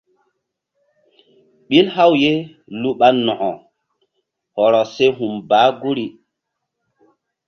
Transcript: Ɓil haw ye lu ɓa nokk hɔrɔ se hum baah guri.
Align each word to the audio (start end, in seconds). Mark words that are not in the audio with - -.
Ɓil 1.67 1.87
haw 1.95 2.11
ye 2.23 2.31
lu 2.81 2.89
ɓa 2.99 3.07
nokk 3.25 3.41
hɔrɔ 4.55 4.81
se 4.93 5.05
hum 5.17 5.33
baah 5.49 5.69
guri. 5.81 6.05